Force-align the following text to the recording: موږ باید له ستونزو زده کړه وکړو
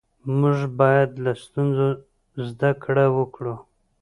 موږ 0.39 0.57
باید 0.79 1.11
له 1.23 1.31
ستونزو 1.43 1.87
زده 2.47 2.71
کړه 2.83 3.05
وکړو 3.17 3.55